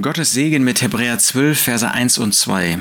Gottes 0.00 0.32
Segen 0.32 0.64
mit 0.64 0.80
Hebräer 0.80 1.18
12, 1.18 1.60
Verse 1.60 1.90
1 1.90 2.16
und 2.16 2.34
2. 2.34 2.78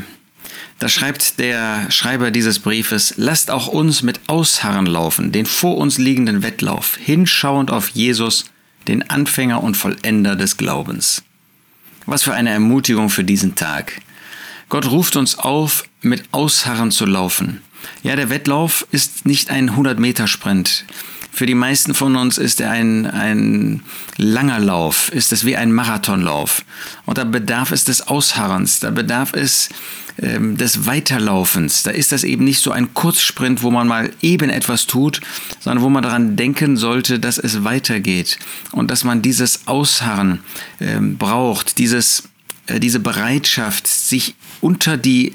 Da 0.79 0.87
schreibt 0.87 1.39
der 1.39 1.91
Schreiber 1.91 2.31
dieses 2.31 2.59
Briefes, 2.59 3.15
lasst 3.17 3.51
auch 3.51 3.67
uns 3.67 4.01
mit 4.01 4.21
Ausharren 4.27 4.85
laufen, 4.85 5.33
den 5.33 5.45
vor 5.45 5.77
uns 5.77 5.97
liegenden 5.97 6.41
Wettlauf, 6.41 6.95
hinschauend 6.95 7.69
auf 7.69 7.89
Jesus, 7.89 8.45
den 8.87 9.09
Anfänger 9.09 9.61
und 9.61 9.75
Vollender 9.75 10.37
des 10.37 10.55
Glaubens. 10.55 11.21
Was 12.05 12.23
für 12.23 12.33
eine 12.33 12.51
Ermutigung 12.51 13.09
für 13.09 13.25
diesen 13.25 13.55
Tag. 13.55 13.99
Gott 14.69 14.89
ruft 14.89 15.17
uns 15.17 15.37
auf, 15.37 15.83
mit 16.01 16.23
Ausharren 16.31 16.91
zu 16.91 17.05
laufen. 17.05 17.61
Ja, 18.03 18.15
der 18.15 18.29
Wettlauf 18.29 18.87
ist 18.91 19.25
nicht 19.25 19.49
ein 19.49 19.71
100-Meter-Sprint. 19.71 20.85
Für 21.33 21.45
die 21.45 21.55
meisten 21.55 21.93
von 21.93 22.17
uns 22.17 22.37
ist 22.37 22.59
er 22.59 22.71
ein, 22.71 23.05
ein 23.07 23.83
langer 24.17 24.59
Lauf, 24.59 25.09
ist 25.13 25.31
es 25.31 25.45
wie 25.45 25.55
ein 25.55 25.71
Marathonlauf. 25.71 26.65
Und 27.05 27.17
da 27.17 27.23
bedarf 27.23 27.71
es 27.71 27.85
des 27.85 28.01
Ausharrens, 28.01 28.81
da 28.81 28.91
bedarf 28.91 29.33
es 29.33 29.69
ähm, 30.21 30.57
des 30.57 30.85
Weiterlaufens. 30.85 31.83
Da 31.83 31.91
ist 31.91 32.11
das 32.11 32.25
eben 32.25 32.43
nicht 32.43 32.61
so 32.61 32.71
ein 32.71 32.93
Kurzsprint, 32.93 33.63
wo 33.63 33.71
man 33.71 33.87
mal 33.87 34.11
eben 34.21 34.49
etwas 34.49 34.87
tut, 34.87 35.21
sondern 35.61 35.83
wo 35.83 35.89
man 35.89 36.03
daran 36.03 36.35
denken 36.35 36.75
sollte, 36.75 37.17
dass 37.17 37.37
es 37.37 37.63
weitergeht 37.63 38.37
und 38.73 38.91
dass 38.91 39.05
man 39.05 39.21
dieses 39.21 39.67
Ausharren 39.67 40.39
ähm, 40.81 41.17
braucht, 41.17 41.77
dieses, 41.77 42.23
äh, 42.67 42.79
diese 42.79 42.99
Bereitschaft, 42.99 43.87
sich 43.87 44.35
unter 44.59 44.97
die 44.97 45.33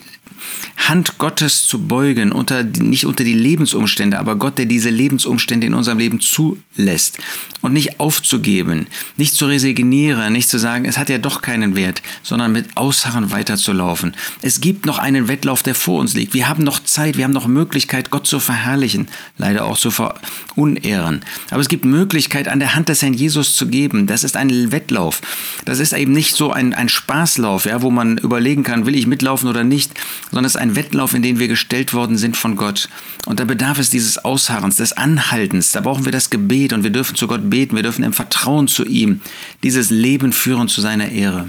Hand 0.88 1.18
Gottes 1.18 1.66
zu 1.66 1.86
beugen, 1.86 2.32
unter, 2.32 2.62
nicht 2.62 3.06
unter 3.06 3.24
die 3.24 3.34
Lebensumstände, 3.34 4.18
aber 4.18 4.36
Gott, 4.36 4.58
der 4.58 4.66
diese 4.66 4.90
Lebensumstände 4.90 5.66
in 5.66 5.74
unserem 5.74 5.98
Leben 5.98 6.20
zulässt 6.20 7.18
und 7.62 7.72
nicht 7.72 7.98
aufzugeben, 7.98 8.86
nicht 9.16 9.34
zu 9.34 9.46
resignieren, 9.46 10.32
nicht 10.32 10.48
zu 10.48 10.59
sagen, 10.59 10.84
es 10.84 10.98
hat 10.98 11.09
ja 11.09 11.18
doch 11.18 11.42
keinen 11.42 11.74
Wert, 11.74 12.02
sondern 12.22 12.52
mit 12.52 12.76
Ausharren 12.76 13.32
weiterzulaufen. 13.32 14.14
Es 14.42 14.60
gibt 14.60 14.86
noch 14.86 14.98
einen 14.98 15.28
Wettlauf, 15.28 15.62
der 15.62 15.74
vor 15.74 16.01
uns 16.01 16.14
liegt. 16.14 16.34
Wir 16.34 16.48
haben 16.48 16.62
noch 16.62 16.82
Zeit, 16.84 17.16
wir 17.16 17.24
haben 17.24 17.32
noch 17.32 17.48
Möglichkeit, 17.48 18.10
Gott 18.10 18.26
zu 18.26 18.38
verherrlichen, 18.38 19.09
leider 19.38 19.64
auch 19.64 19.79
zu 19.79 19.90
verunehren. 19.90 21.23
Aber 21.51 21.60
es 21.60 21.68
gibt 21.68 21.84
Möglichkeit, 21.84 22.46
an 22.46 22.60
der 22.60 22.74
Hand 22.74 22.88
des 22.88 23.02
Herrn 23.02 23.14
Jesus 23.14 23.57
zu 23.57 23.66
geben. 23.66 24.07
Das 24.07 24.23
ist 24.23 24.37
ein 24.37 24.70
Wettlauf. 24.70 25.20
Das 25.64 25.80
ist 25.80 25.92
eben 25.92 26.12
nicht 26.12 26.37
so 26.37 26.52
ein, 26.52 26.74
ein 26.74 26.88
Spaßlauf, 26.88 27.64
ja, 27.64 27.82
wo 27.82 27.90
man 27.90 28.18
überlegen 28.18 28.62
kann, 28.62 28.87
will 28.87 28.95
ich 28.95 29.07
mitlaufen 29.07 29.48
oder 29.48 29.64
nicht, 29.64 29.92
sondern 30.30 30.45
es 30.45 30.54
ist 30.54 30.60
ein 30.60 30.76
Wettlauf, 30.77 31.15
in 31.15 31.23
den 31.23 31.38
wir 31.38 31.49
gestellt 31.49 31.95
worden 31.95 32.16
sind 32.16 32.37
von 32.37 32.57
Gott. 32.57 32.88
Und 33.27 33.41
da 33.41 33.45
bedarf 33.45 33.79
es 33.79 33.91
dieses 33.91 34.19
Ausharrens, 34.19 34.77
des 34.77 34.93
Anhaltens. 34.93 35.73
Da 35.73 35.80
brauchen 35.80 36.05
wir 36.05 36.13
das 36.13 36.30
Gebet 36.30 36.73
und 36.73 36.85
wir 36.85 36.91
dürfen 36.91 37.16
zu 37.16 37.27
Gott 37.27 37.51
beten, 37.51 37.74
wir 37.74 37.82
dürfen 37.82 38.05
im 38.05 38.13
Vertrauen 38.13 38.69
zu 38.69 38.85
ihm 38.85 39.21
dieses 39.63 39.91
Leben 39.91 40.32
führen 40.32 40.69
zu 40.69 40.80
seiner 40.80 41.10
Ehre. 41.10 41.47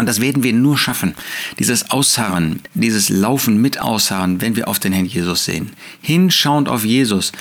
Und 0.00 0.06
das 0.06 0.22
werden 0.22 0.42
wir 0.42 0.54
nur 0.54 0.78
schaffen, 0.78 1.14
dieses 1.58 1.90
Ausharren, 1.90 2.60
dieses 2.72 3.10
Laufen 3.10 3.60
mit 3.60 3.82
Ausharren, 3.82 4.40
wenn 4.40 4.56
wir 4.56 4.66
auf 4.66 4.78
den 4.78 4.94
Herrn 4.94 5.04
Jesus 5.04 5.44
sehen. 5.44 5.72
Hinschauend 6.00 6.70
auf 6.70 6.86
Jesus. 6.86 7.32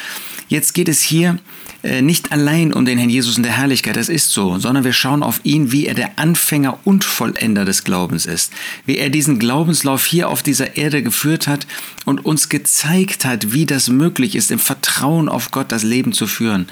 Jetzt 0.49 0.73
geht 0.73 0.89
es 0.89 1.01
hier 1.01 1.39
äh, 1.81 2.01
nicht 2.01 2.33
allein 2.33 2.73
um 2.73 2.83
den 2.83 2.97
Herrn 2.97 3.09
Jesus 3.09 3.37
in 3.37 3.43
der 3.43 3.55
Herrlichkeit, 3.55 3.95
das 3.95 4.09
ist 4.09 4.31
so, 4.33 4.59
sondern 4.59 4.83
wir 4.83 4.91
schauen 4.91 5.23
auf 5.23 5.39
ihn, 5.43 5.71
wie 5.71 5.85
er 5.85 5.93
der 5.93 6.19
Anfänger 6.19 6.77
und 6.83 7.05
Vollender 7.05 7.63
des 7.63 7.85
Glaubens 7.85 8.25
ist, 8.25 8.51
wie 8.85 8.97
er 8.97 9.09
diesen 9.09 9.39
Glaubenslauf 9.39 10.05
hier 10.05 10.27
auf 10.27 10.43
dieser 10.43 10.75
Erde 10.75 11.01
geführt 11.01 11.47
hat 11.47 11.67
und 12.03 12.25
uns 12.25 12.49
gezeigt 12.49 13.23
hat, 13.23 13.53
wie 13.53 13.65
das 13.65 13.87
möglich 13.87 14.35
ist, 14.35 14.51
im 14.51 14.59
Vertrauen 14.59 15.29
auf 15.29 15.51
Gott 15.51 15.71
das 15.71 15.83
Leben 15.83 16.11
zu 16.11 16.27
führen. 16.27 16.67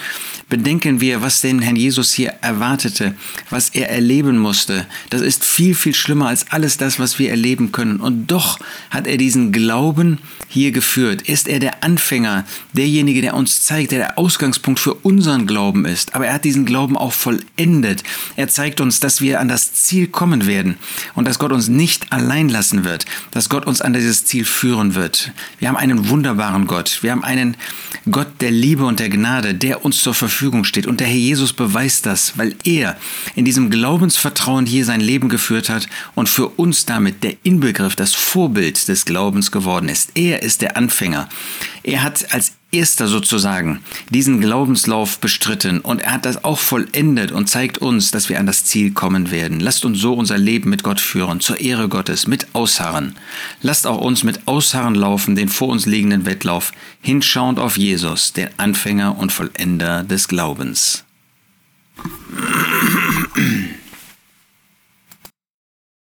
Bedenken 0.49 0.99
wir, 0.99 1.21
was 1.21 1.39
den 1.39 1.61
Herrn 1.61 1.77
Jesus 1.77 2.13
hier 2.13 2.33
erwartete, 2.41 3.15
was 3.49 3.69
er 3.69 3.89
erleben 3.89 4.37
musste. 4.37 4.87
Das 5.09 5.21
ist 5.21 5.45
viel, 5.45 5.73
viel 5.77 5.93
schlimmer 5.93 6.27
als 6.27 6.51
alles 6.51 6.77
das, 6.77 6.99
was 6.99 7.19
wir 7.19 7.29
erleben 7.29 7.71
können. 7.71 7.99
Und 7.99 8.27
doch 8.27 8.59
hat 8.89 9.07
er 9.07 9.17
diesen 9.17 9.51
Glauben 9.51 10.19
hier 10.47 10.71
geführt. 10.71 11.21
Ist 11.23 11.47
er 11.47 11.59
der 11.59 11.83
Anfänger, 11.83 12.45
derjenige, 12.73 13.21
der 13.21 13.35
uns 13.35 13.61
zeigt, 13.61 13.91
der 13.91 13.99
der 13.99 14.17
Ausgangspunkt 14.17 14.79
für 14.79 14.93
unseren 14.93 15.47
Glauben 15.47 15.85
ist. 15.85 16.15
Aber 16.15 16.27
er 16.27 16.33
hat 16.33 16.43
diesen 16.43 16.65
Glauben 16.65 16.97
auch 16.97 17.13
vollendet. 17.13 18.03
Er 18.35 18.47
zeigt 18.47 18.81
uns, 18.81 18.99
dass 18.99 19.21
wir 19.21 19.39
an 19.39 19.47
das 19.47 19.73
Ziel 19.73 20.07
kommen 20.07 20.45
werden 20.45 20.77
und 21.15 21.27
dass 21.27 21.39
Gott 21.39 21.51
uns 21.51 21.67
nicht 21.67 22.11
allein 22.11 22.49
lassen 22.49 22.83
wird, 22.83 23.05
dass 23.31 23.49
Gott 23.49 23.65
uns 23.65 23.81
an 23.81 23.93
dieses 23.93 24.25
Ziel 24.25 24.45
führen 24.45 24.95
wird. 24.95 25.31
Wir 25.59 25.67
haben 25.67 25.77
einen 25.77 26.09
wunderbaren 26.09 26.67
Gott. 26.67 26.99
Wir 27.01 27.11
haben 27.11 27.23
einen 27.23 27.57
Gott 28.09 28.41
der 28.41 28.51
Liebe 28.51 28.85
und 28.85 28.99
der 28.99 29.09
Gnade, 29.09 29.53
der 29.53 29.83
uns 29.85 30.01
zur 30.01 30.13
Verfügung 30.13 30.63
steht. 30.63 30.87
Und 30.87 30.99
der 30.99 31.07
Herr 31.07 31.15
Jesus 31.15 31.53
beweist 31.53 32.05
das, 32.05 32.37
weil 32.37 32.55
er 32.63 32.97
in 33.35 33.45
diesem 33.45 33.69
Glaubensvertrauen 33.69 34.65
hier 34.65 34.85
sein 34.85 35.01
Leben 35.01 35.29
geführt 35.57 35.69
hat 35.69 35.87
und 36.15 36.29
für 36.29 36.47
uns 36.47 36.85
damit 36.85 37.23
der 37.23 37.35
Inbegriff, 37.43 37.95
das 37.95 38.13
Vorbild 38.13 38.87
des 38.87 39.05
Glaubens 39.05 39.51
geworden 39.51 39.89
ist. 39.89 40.11
Er 40.15 40.43
ist 40.43 40.61
der 40.61 40.77
Anfänger. 40.77 41.27
Er 41.83 42.03
hat 42.03 42.33
als 42.33 42.53
erster 42.71 43.07
sozusagen 43.07 43.79
diesen 44.09 44.41
Glaubenslauf 44.41 45.19
bestritten 45.19 45.79
und 45.79 46.01
er 46.01 46.13
hat 46.13 46.25
das 46.25 46.43
auch 46.43 46.59
vollendet 46.59 47.31
und 47.31 47.47
zeigt 47.47 47.77
uns, 47.77 48.11
dass 48.11 48.29
wir 48.29 48.39
an 48.39 48.45
das 48.45 48.65
Ziel 48.65 48.91
kommen 48.91 49.31
werden. 49.31 49.59
Lasst 49.59 49.85
uns 49.85 49.99
so 49.99 50.13
unser 50.13 50.37
Leben 50.37 50.69
mit 50.69 50.83
Gott 50.83 50.99
führen, 50.99 51.39
zur 51.39 51.59
Ehre 51.59 51.87
Gottes, 51.87 52.27
mit 52.27 52.47
Ausharren. 52.53 53.15
Lasst 53.61 53.87
auch 53.87 54.01
uns 54.01 54.23
mit 54.23 54.47
Ausharren 54.47 54.95
laufen, 54.95 55.35
den 55.35 55.49
vor 55.49 55.69
uns 55.69 55.85
liegenden 55.85 56.25
Wettlauf, 56.25 56.71
hinschauend 57.01 57.57
auf 57.57 57.77
Jesus, 57.77 58.33
den 58.33 58.49
Anfänger 58.57 59.17
und 59.17 59.31
Vollender 59.31 60.03
des 60.03 60.27
Glaubens. 60.27 61.05